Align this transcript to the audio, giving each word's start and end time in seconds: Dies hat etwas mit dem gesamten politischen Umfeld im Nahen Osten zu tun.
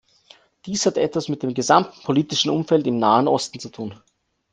Dies 0.65 0.83
hat 0.87 0.97
etwas 0.97 1.27
mit 1.29 1.43
dem 1.43 1.53
gesamten 1.53 2.01
politischen 2.03 2.49
Umfeld 2.49 2.87
im 2.87 2.97
Nahen 2.97 3.27
Osten 3.27 3.59
zu 3.59 3.69
tun. 3.69 3.93